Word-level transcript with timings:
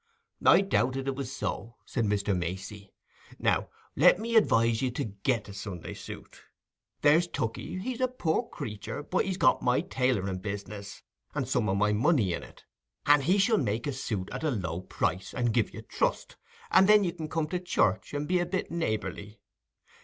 "I 0.43 0.61
doubted 0.61 1.07
it 1.07 1.15
was 1.15 1.31
so," 1.31 1.75
said 1.85 2.05
Mr. 2.05 2.35
Macey. 2.35 2.91
"Now, 3.37 3.69
let 3.95 4.17
me 4.19 4.35
advise 4.35 4.81
you 4.81 4.89
to 4.89 5.03
get 5.03 5.47
a 5.47 5.53
Sunday 5.53 5.93
suit: 5.93 6.41
there's 7.03 7.27
Tookey, 7.27 7.79
he's 7.79 8.01
a 8.01 8.07
poor 8.07 8.49
creatur, 8.49 9.03
but 9.03 9.25
he's 9.25 9.37
got 9.37 9.61
my 9.61 9.81
tailoring 9.81 10.39
business, 10.39 11.03
and 11.35 11.47
some 11.47 11.69
o' 11.69 11.75
my 11.75 11.93
money 11.93 12.33
in 12.33 12.41
it, 12.41 12.63
and 13.05 13.25
he 13.25 13.37
shall 13.37 13.59
make 13.59 13.85
a 13.85 13.93
suit 13.93 14.27
at 14.31 14.43
a 14.43 14.49
low 14.49 14.81
price, 14.81 15.35
and 15.35 15.53
give 15.53 15.71
you 15.71 15.83
trust, 15.83 16.35
and 16.71 16.89
then 16.89 17.03
you 17.03 17.13
can 17.13 17.29
come 17.29 17.45
to 17.49 17.59
church, 17.59 18.11
and 18.11 18.27
be 18.27 18.39
a 18.39 18.45
bit 18.47 18.71
neighbourly. 18.71 19.39